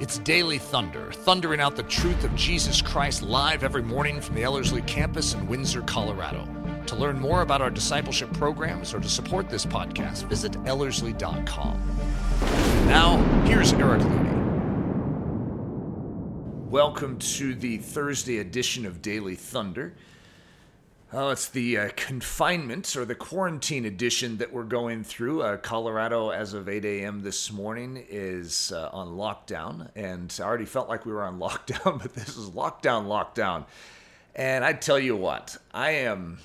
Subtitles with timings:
[0.00, 4.42] It's Daily Thunder, thundering out the truth of Jesus Christ live every morning from the
[4.42, 6.48] Ellerslie campus in Windsor, Colorado.
[6.86, 11.80] To learn more about our discipleship programs or to support this podcast, visit Ellerslie.com.
[12.88, 14.34] Now, here's Eric Ludy.
[16.68, 19.94] Welcome to the Thursday edition of Daily Thunder.
[21.16, 25.42] Oh, it's the uh, confinement or the quarantine edition that we're going through.
[25.42, 27.22] Uh, Colorado, as of 8 a.m.
[27.22, 29.90] this morning, is uh, on lockdown.
[29.94, 33.64] And I already felt like we were on lockdown, but this is lockdown, lockdown.
[34.34, 36.38] And I tell you what, I am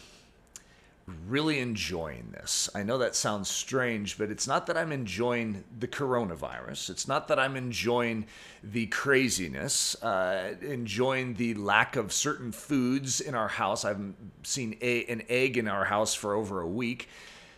[1.28, 2.70] really enjoying this.
[2.74, 6.90] I know that sounds strange, but it's not that I'm enjoying the coronavirus.
[6.90, 8.26] It's not that I'm enjoying
[8.64, 13.86] the craziness, uh, enjoying the lack of certain foods in our house.
[13.86, 17.10] I haven't seen a, an egg in our house for over a week.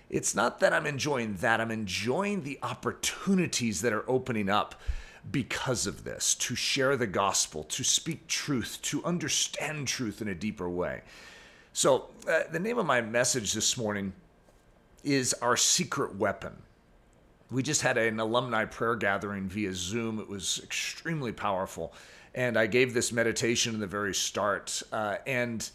[0.10, 1.62] It's not that I'm enjoying that.
[1.62, 4.76] I'm enjoying the opportunities that are opening up
[5.30, 10.36] because of this to share the gospel, to speak truth, to understand truth in a
[10.36, 11.02] deeper way.
[11.74, 14.12] So, uh, the name of my message this morning
[15.06, 16.52] is Our Secret Weapon.
[17.50, 20.20] We just had an alumni prayer gathering via Zoom.
[20.20, 21.94] It was extremely powerful.
[22.36, 24.84] And I gave this meditation in the very start.
[24.92, 25.70] Uh, and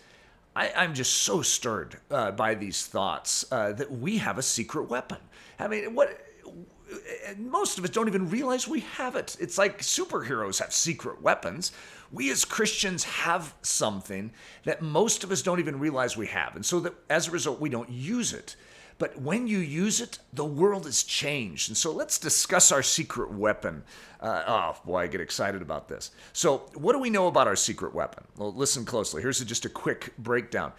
[0.55, 4.91] I, am just so stirred uh, by these thoughts uh, that we have a secret
[4.91, 5.19] weapon.
[5.58, 6.20] I mean, what
[7.39, 9.37] most of us don't even realize we have it.
[9.41, 11.73] It's like superheroes have secret weapons.
[12.12, 14.33] We as Christians have something
[14.65, 16.55] that most of us don't even realize we have.
[16.55, 18.56] And so that as a result, we don't use it.
[18.98, 21.69] But when you use it, the world has changed.
[21.69, 23.83] And so let's discuss our secret weapon.
[24.21, 26.12] Uh, oh, boy, I get excited about this.
[26.33, 28.25] So, what do we know about our secret weapon?
[28.39, 29.21] Well, listen closely.
[29.21, 30.73] Here's just a quick breakdown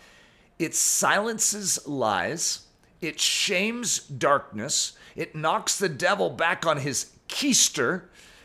[0.58, 2.66] it silences lies,
[3.02, 8.04] it shames darkness, it knocks the devil back on his keister.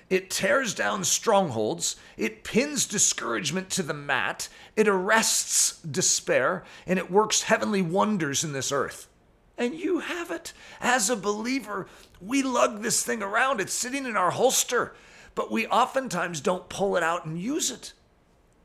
[0.09, 1.97] It tears down strongholds.
[2.17, 4.48] It pins discouragement to the mat.
[4.75, 6.64] It arrests despair.
[6.87, 9.07] And it works heavenly wonders in this earth.
[9.58, 10.55] And you have it.
[10.80, 11.86] As a believer,
[12.20, 13.61] we lug this thing around.
[13.61, 14.95] It's sitting in our holster.
[15.35, 17.92] But we oftentimes don't pull it out and use it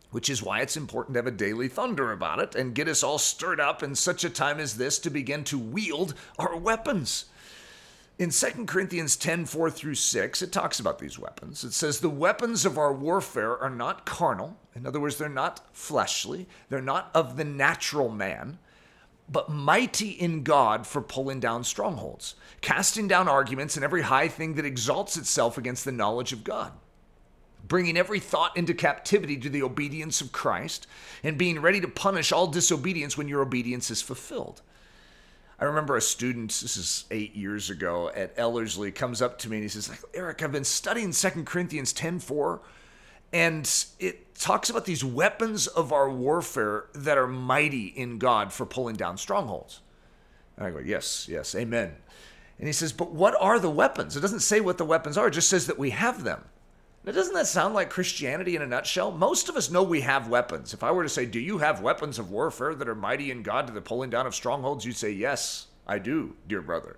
[0.10, 3.04] which is why it's important to have a daily thunder about it and get us
[3.04, 7.26] all stirred up in such a time as this to begin to wield our weapons.
[8.20, 11.64] In 2 Corinthians 10 4 through 6, it talks about these weapons.
[11.64, 14.58] It says, The weapons of our warfare are not carnal.
[14.76, 18.58] In other words, they're not fleshly, they're not of the natural man,
[19.30, 24.56] but mighty in God for pulling down strongholds, casting down arguments and every high thing
[24.56, 26.72] that exalts itself against the knowledge of God
[27.68, 30.88] bringing every thought into captivity to the obedience of Christ,
[31.24, 34.62] and being ready to punish all disobedience when your obedience is fulfilled.
[35.60, 39.58] I remember a student, this is eight years ago at Ellerslie, comes up to me
[39.58, 42.62] and he says, Eric, I've been studying 2 Corinthians 10 4,
[43.34, 48.68] and it talks about these weapons of our warfare that are mighty in God for
[48.68, 49.82] pulling down strongholds.
[50.58, 51.96] And I go, Yes, yes, amen.
[52.60, 54.16] And he says, But what are the weapons?
[54.16, 56.44] It doesn't say what the weapons are, it just says that we have them.
[57.08, 59.14] Now, doesn't that sound like Christianity in a nutshell?
[59.14, 60.74] Most of us know we have weapons.
[60.74, 63.44] If I were to say, Do you have weapons of warfare that are mighty in
[63.44, 64.84] God to the pulling down of strongholds?
[64.84, 66.98] You'd say, Yes, I do, dear brother.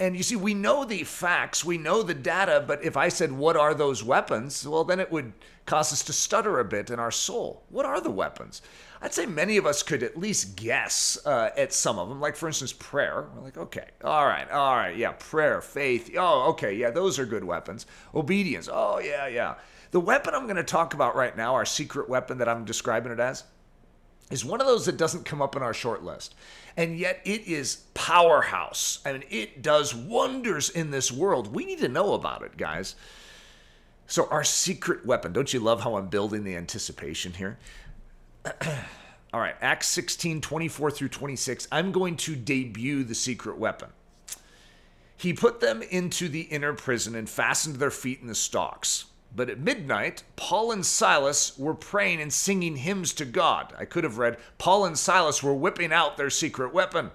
[0.00, 3.30] And you see, we know the facts, we know the data, but if I said,
[3.30, 4.66] What are those weapons?
[4.66, 5.32] Well, then it would
[5.66, 7.62] cause us to stutter a bit in our soul.
[7.70, 8.60] What are the weapons?
[9.00, 12.20] I'd say many of us could at least guess uh, at some of them.
[12.20, 13.26] Like, for instance, prayer.
[13.34, 16.10] We're like, okay, all right, all right, yeah, prayer, faith.
[16.16, 17.86] Oh, okay, yeah, those are good weapons.
[18.14, 18.68] Obedience.
[18.72, 19.54] Oh, yeah, yeah.
[19.90, 23.12] The weapon I'm going to talk about right now, our secret weapon that I'm describing
[23.12, 23.44] it as,
[24.30, 26.34] is one of those that doesn't come up in our short list.
[26.76, 29.00] And yet it is powerhouse.
[29.04, 31.54] I mean, it does wonders in this world.
[31.54, 32.96] We need to know about it, guys.
[34.06, 37.58] So, our secret weapon, don't you love how I'm building the anticipation here?
[39.32, 41.66] All right, Acts 16, 24 through 26.
[41.72, 43.88] I'm going to debut the secret weapon.
[45.16, 49.06] He put them into the inner prison and fastened their feet in the stocks.
[49.36, 53.74] But at midnight, Paul and Silas were praying and singing hymns to God.
[53.76, 57.10] I could have read, Paul and Silas were whipping out their secret weapon.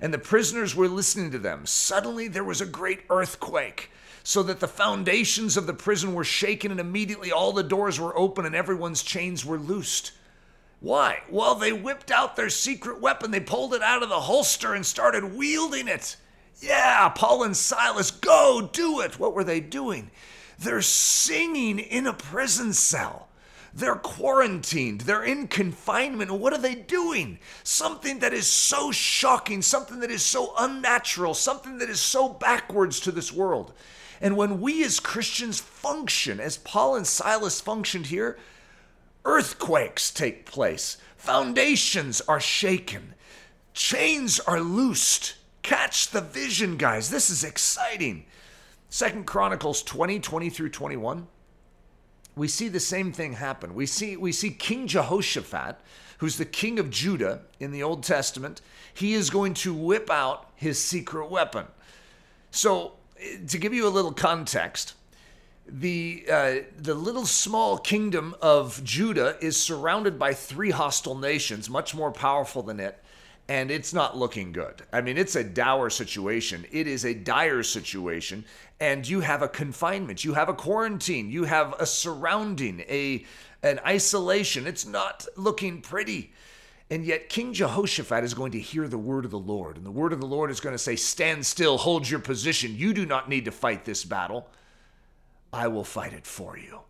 [0.00, 1.66] And the prisoners were listening to them.
[1.66, 3.90] Suddenly there was a great earthquake,
[4.24, 8.16] so that the foundations of the prison were shaken, and immediately all the doors were
[8.16, 10.12] open and everyone's chains were loosed.
[10.80, 11.22] Why?
[11.30, 13.30] Well, they whipped out their secret weapon.
[13.30, 16.16] They pulled it out of the holster and started wielding it.
[16.60, 19.18] Yeah, Paul and Silas, go do it.
[19.18, 20.10] What were they doing?
[20.62, 23.28] They're singing in a prison cell.
[23.74, 25.02] They're quarantined.
[25.02, 26.30] They're in confinement.
[26.30, 27.38] What are they doing?
[27.64, 33.00] Something that is so shocking, something that is so unnatural, something that is so backwards
[33.00, 33.72] to this world.
[34.20, 38.38] And when we as Christians function, as Paul and Silas functioned here,
[39.24, 43.14] earthquakes take place, foundations are shaken,
[43.74, 45.34] chains are loosed.
[45.62, 47.08] Catch the vision, guys.
[47.08, 48.26] This is exciting.
[48.92, 51.26] Second Chronicles 20, 20 through 21.
[52.36, 53.74] We see the same thing happen.
[53.74, 55.80] We see we see King Jehoshaphat,
[56.18, 58.60] who's the king of Judah in the Old Testament,
[58.92, 61.68] he is going to whip out his secret weapon.
[62.50, 62.92] So,
[63.48, 64.92] to give you a little context,
[65.66, 71.94] the uh, the little small kingdom of Judah is surrounded by three hostile nations, much
[71.94, 73.01] more powerful than it,
[73.48, 74.82] and it's not looking good.
[74.92, 76.64] I mean, it's a dour situation.
[76.70, 78.44] It is a dire situation,
[78.80, 83.24] and you have a confinement, you have a quarantine, you have a surrounding, a
[83.62, 84.66] an isolation.
[84.66, 86.32] It's not looking pretty.
[86.90, 89.76] And yet, King Jehoshaphat is going to hear the word of the Lord.
[89.76, 92.76] And the word of the Lord is going to say, Stand still, hold your position.
[92.76, 94.48] You do not need to fight this battle.
[95.52, 96.80] I will fight it for you.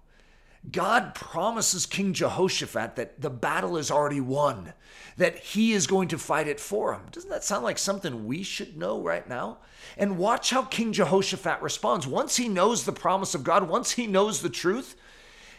[0.70, 4.72] God promises King Jehoshaphat that the battle is already won,
[5.16, 7.02] that he is going to fight it for him.
[7.10, 9.58] Doesn't that sound like something we should know right now?
[9.98, 12.06] And watch how King Jehoshaphat responds.
[12.06, 14.94] Once he knows the promise of God, once he knows the truth,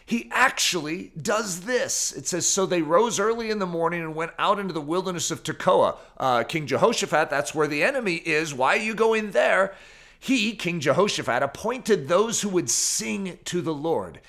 [0.06, 2.12] he actually does this.
[2.12, 5.30] It says, So they rose early in the morning and went out into the wilderness
[5.30, 5.96] of Tekoa.
[6.16, 8.54] Uh, King Jehoshaphat, that's where the enemy is.
[8.54, 9.74] Why are you going there?
[10.18, 14.20] He, King Jehoshaphat, appointed those who would sing to the Lord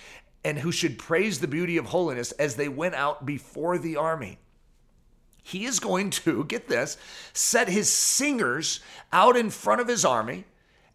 [0.45, 4.37] and who should praise the beauty of holiness as they went out before the army.
[5.43, 6.95] He is going to, get this,
[7.33, 8.79] set his singers
[9.11, 10.45] out in front of his army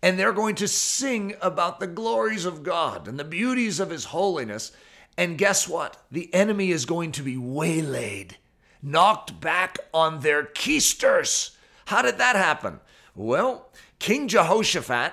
[0.03, 4.07] and they're going to sing about the glories of God and the beauties of His
[4.07, 4.73] holiness.
[5.17, 6.03] And guess what?
[6.11, 8.37] The enemy is going to be waylaid,
[8.83, 11.55] knocked back on their keisters.
[11.87, 12.81] How did that happen?
[13.15, 15.13] Well, King Jehoshaphat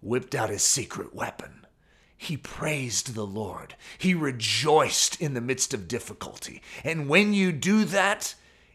[0.00, 1.57] whipped out his secret weapon.
[2.20, 3.76] He praised the Lord.
[3.96, 6.60] He rejoiced in the midst of difficulty.
[6.82, 8.34] And when you do that,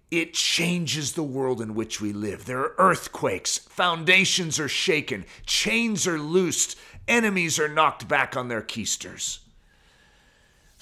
[0.10, 2.46] it changes the world in which we live.
[2.46, 8.62] There are earthquakes, foundations are shaken, chains are loosed, enemies are knocked back on their
[8.62, 9.43] keisters.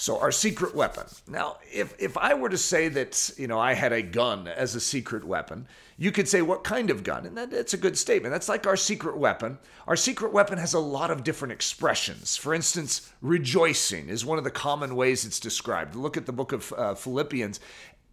[0.01, 1.05] So our secret weapon.
[1.27, 4.73] Now, if if I were to say that, you know, I had a gun as
[4.73, 7.27] a secret weapon, you could say what kind of gun?
[7.27, 8.33] And that, that's a good statement.
[8.33, 9.59] That's like our secret weapon.
[9.85, 12.35] Our secret weapon has a lot of different expressions.
[12.35, 15.93] For instance, rejoicing is one of the common ways it's described.
[15.93, 17.59] Look at the book of uh, Philippians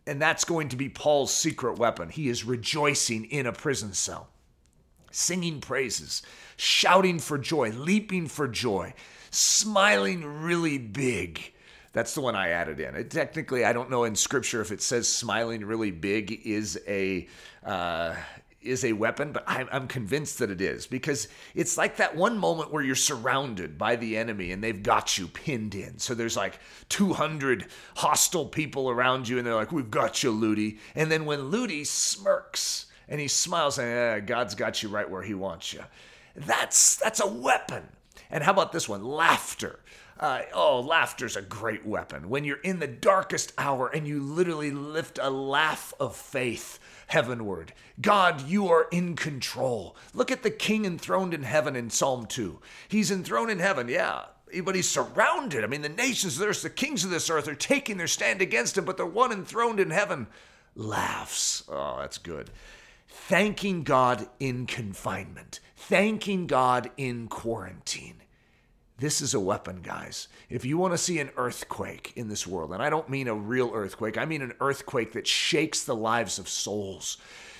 [0.06, 2.10] and that's going to be Paul's secret weapon.
[2.10, 4.28] He is rejoicing in a prison cell,
[5.10, 6.20] singing praises,
[6.58, 8.92] shouting for joy, leaping for joy,
[9.30, 11.54] smiling really big.
[11.92, 12.94] That's the one I added in.
[12.94, 17.26] It, technically, I don't know in scripture if it says smiling really big is a
[17.64, 18.14] uh,
[18.60, 22.38] is a weapon, but I'm, I'm convinced that it is because it's like that one
[22.38, 25.98] moment where you're surrounded by the enemy and they've got you pinned in.
[25.98, 26.58] So there's like
[26.88, 30.78] 200 hostile people around you and they're like, We've got you, Ludy.
[30.94, 35.22] And then when Ludy smirks and he smiles, and eh, God's got you right where
[35.22, 35.82] he wants you,
[36.34, 37.84] that's, that's a weapon.
[38.30, 39.04] And how about this one?
[39.04, 39.80] Laughter.
[40.18, 42.28] Uh, oh, laughter's a great weapon.
[42.28, 47.72] When you're in the darkest hour and you literally lift a laugh of faith heavenward.
[48.00, 49.96] God, you are in control.
[50.14, 52.60] Look at the king enthroned in heaven in Psalm 2.
[52.88, 54.26] He's enthroned in heaven, yeah.
[54.62, 55.64] But he's surrounded.
[55.64, 58.06] I mean, the nations of the earth, the kings of this earth are taking their
[58.06, 60.26] stand against him, but the one enthroned in heaven
[60.74, 61.64] laughs.
[61.68, 62.50] Oh, that's good.
[63.08, 68.22] Thanking God in confinement, thanking God in quarantine.
[68.98, 70.26] This is a weapon, guys.
[70.50, 73.34] If you want to see an earthquake in this world, and I don't mean a
[73.34, 77.16] real earthquake, I mean an earthquake that shakes the lives of souls,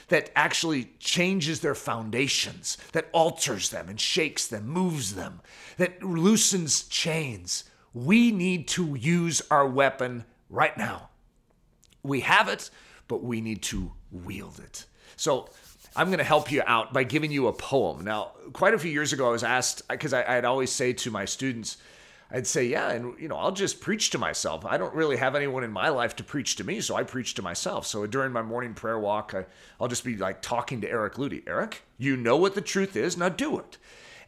[0.09, 5.40] that actually changes their foundations, that alters them and shakes them, moves them,
[5.76, 7.64] that loosens chains.
[7.95, 11.11] We need to use our weapon right now.
[12.02, 12.71] We have it,
[13.07, 14.87] but we need to wield it.
[15.16, 15.50] So
[15.97, 18.04] I'm going to help you out by giving you a poem.
[18.04, 21.25] Now, quite a few years ago, I was asked because I'd always say to my
[21.25, 21.78] students,
[22.30, 24.66] I'd say, yeah, and you know, I'll just preach to myself.
[24.66, 27.35] I don't really have anyone in my life to preach to me, so I preach
[27.35, 27.87] to myself.
[27.87, 29.47] So during my morning prayer walk, I,
[29.80, 31.42] will just be like talking to Eric Ludy.
[31.47, 33.78] Eric, you know what the truth is, now do it.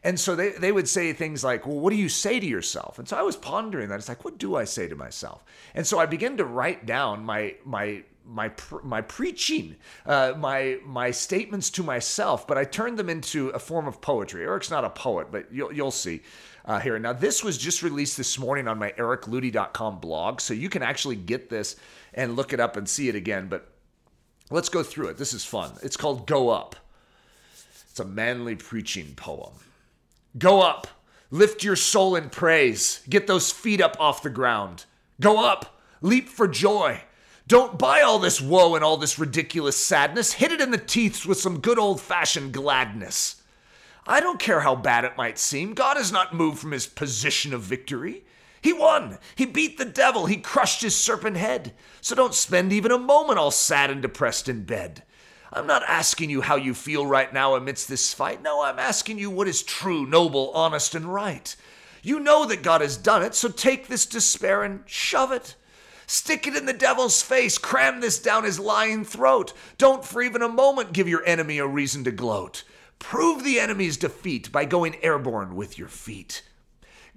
[0.02, 2.98] And so they, they would say things like, Well, what do you say to yourself?
[2.98, 3.98] And so I was pondering that.
[3.98, 5.44] It's like, what do I say to myself?
[5.74, 8.50] And so I began to write down my my my
[8.82, 9.76] my preaching,
[10.06, 14.44] uh, my my statements to myself, but I turned them into a form of poetry.
[14.44, 16.22] Eric's not a poet, but you'll you'll see
[16.64, 16.98] uh, here.
[16.98, 21.16] Now this was just released this morning on my ericludy.com blog, so you can actually
[21.16, 21.76] get this
[22.14, 23.48] and look it up and see it again.
[23.48, 23.68] But
[24.50, 25.18] let's go through it.
[25.18, 25.72] This is fun.
[25.82, 26.76] It's called "Go Up."
[27.90, 29.52] It's a manly preaching poem.
[30.38, 30.86] Go up.
[31.30, 33.02] Lift your soul in praise.
[33.08, 34.84] Get those feet up off the ground.
[35.20, 35.80] Go up.
[36.00, 37.02] Leap for joy.
[37.46, 40.34] Don't buy all this woe and all this ridiculous sadness.
[40.34, 43.42] Hit it in the teeth with some good old fashioned gladness.
[44.06, 45.74] I don't care how bad it might seem.
[45.74, 48.24] God has not moved from his position of victory.
[48.62, 49.18] He won.
[49.34, 50.26] He beat the devil.
[50.26, 51.74] He crushed his serpent head.
[52.00, 55.02] So don't spend even a moment all sad and depressed in bed.
[55.52, 58.42] I'm not asking you how you feel right now amidst this fight.
[58.42, 61.54] No, I'm asking you what is true, noble, honest, and right.
[62.02, 65.56] You know that God has done it, so take this despair and shove it.
[66.06, 67.58] Stick it in the devil's face.
[67.58, 69.52] Cram this down his lying throat.
[69.78, 72.64] Don't for even a moment give your enemy a reason to gloat.
[72.98, 76.42] Prove the enemy's defeat by going airborne with your feet.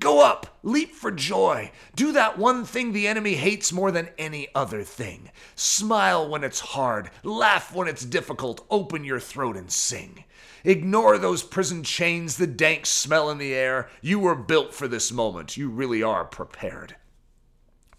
[0.04, 1.72] Go up, leap for joy.
[1.96, 5.32] Do that one thing the enemy hates more than any other thing.
[5.56, 10.26] Smile when it's hard, laugh when it's difficult, open your throat and sing.
[10.66, 13.88] Ignore those prison chains, the dank smell in the air.
[14.02, 15.56] You were built for this moment.
[15.56, 16.98] You really are prepared.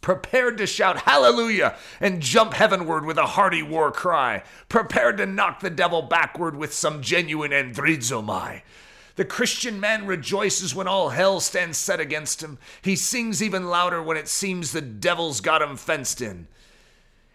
[0.03, 4.43] Prepared to shout hallelujah and jump heavenward with a hearty war cry.
[4.69, 8.61] Prepared to knock the devil backward with some genuine andrizomai.
[9.17, 12.59] The Christian man rejoices when all hell stands set against him.
[12.83, 16.49] He sings even louder when it seems the devil's got him fenced in.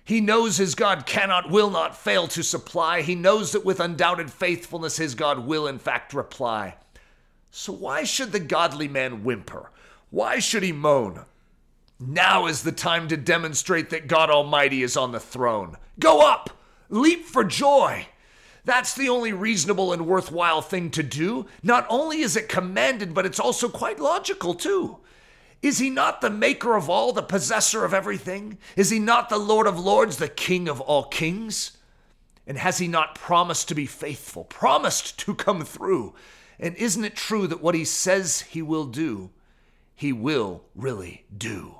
[0.03, 3.01] He knows his God cannot, will not fail to supply.
[3.01, 6.75] He knows that with undoubted faithfulness his God will in fact reply.
[7.51, 9.71] So why should the godly man whimper?
[10.09, 11.25] Why should he moan?
[12.00, 15.77] Now is the time to demonstrate that God Almighty is on the throne.
[16.00, 16.50] Go up!
[16.89, 18.07] Leap for joy!
[18.66, 21.46] That's the only reasonable and worthwhile thing to do.
[21.63, 24.98] Not only is it commanded, but it's also quite logical, too.
[25.62, 28.58] Is he not the maker of all, the possessor of everything?
[28.75, 31.78] Is he not the Lord of lords, the King of all kings?
[32.48, 36.16] And has he not promised to be faithful, promised to come through?
[36.60, 39.32] And isn't it true that what he says he will do,
[39.96, 41.75] he will really do?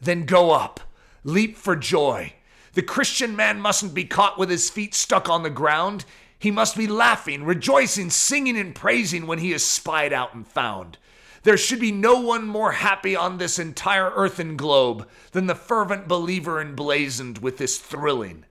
[0.00, 0.80] Then go up,
[1.24, 2.34] leap for joy,
[2.74, 6.04] the Christian man mustn't be caught with his feet stuck on the ground.
[6.38, 10.96] He must be laughing, rejoicing, singing, and praising when he is spied out and found.
[11.42, 16.06] There should be no one more happy on this entire earthen globe than the fervent
[16.06, 18.44] believer emblazoned with this thrilling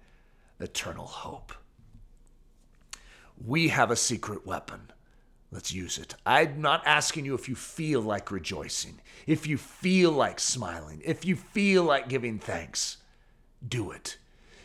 [0.59, 1.53] eternal hope.
[3.43, 4.91] We have a secret weapon.
[5.51, 6.15] Let's use it.
[6.25, 11.25] I'm not asking you if you feel like rejoicing, if you feel like smiling, if
[11.25, 12.97] you feel like giving thanks
[13.67, 14.17] do it.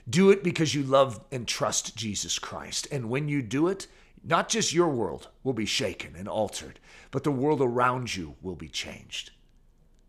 [0.09, 2.87] Do it because you love and trust Jesus Christ.
[2.93, 3.87] And when you do it,
[4.23, 6.79] not just your world will be shaken and altered,
[7.11, 9.31] but the world around you will be changed.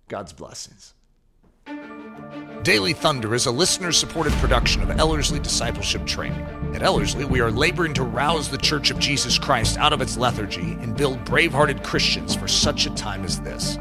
[0.07, 0.93] God's blessings.
[2.63, 6.45] Daily Thunder is a listener supported production of Ellerslie Discipleship Training.
[6.73, 10.17] At Ellerslie, we are laboring to rouse the Church of Jesus Christ out of its
[10.17, 13.77] lethargy and build brave hearted Christians for such a time as this.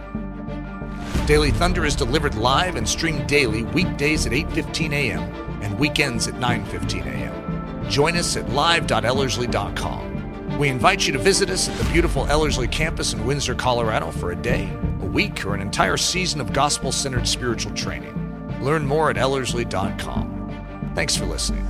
[1.27, 5.23] Daily Thunder is delivered live and streamed daily weekdays at 8:15 a.m.
[5.63, 7.91] and weekends at 9:15 a.m.
[7.91, 10.59] Join us at live.ellerslie.com.
[10.59, 14.31] We invite you to visit us at the beautiful Ellerslie campus in Windsor, Colorado for
[14.31, 18.15] a day, a week, or an entire season of gospel-centered spiritual training.
[18.63, 20.93] Learn more at ellerslie.com.
[20.95, 21.67] Thanks for listening.